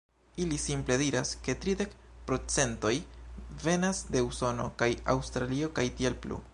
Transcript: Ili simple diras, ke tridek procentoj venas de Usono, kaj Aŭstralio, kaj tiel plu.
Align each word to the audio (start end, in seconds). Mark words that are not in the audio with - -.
Ili 0.43 0.57
simple 0.61 0.95
diras, 1.01 1.33
ke 1.47 1.55
tridek 1.65 1.93
procentoj 2.31 2.95
venas 3.67 4.03
de 4.17 4.27
Usono, 4.33 4.69
kaj 4.83 4.93
Aŭstralio, 5.17 5.75
kaj 5.79 5.91
tiel 6.01 6.23
plu. 6.27 6.47